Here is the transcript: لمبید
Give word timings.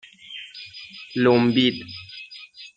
لمبید 1.23 1.85